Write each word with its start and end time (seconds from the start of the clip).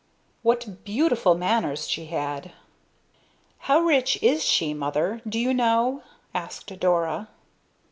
"What 0.41 0.83
beautiful 0.83 1.35
manners 1.35 1.87
she 1.87 2.07
had!" 2.07 2.53
"How 3.59 3.81
rich 3.81 4.17
is 4.23 4.43
she, 4.43 4.73
mother? 4.73 5.21
Do 5.29 5.37
you 5.37 5.53
know?" 5.53 6.01
asked 6.33 6.79
Dora. 6.79 7.27